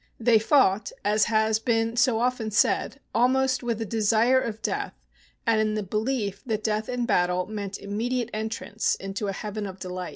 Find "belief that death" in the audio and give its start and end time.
5.83-6.89